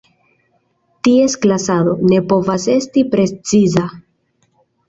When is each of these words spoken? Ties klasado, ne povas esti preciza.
Ties 1.07 1.35
klasado, 1.43 1.93
ne 2.13 2.21
povas 2.33 2.67
esti 2.79 3.07
preciza. 3.15 3.87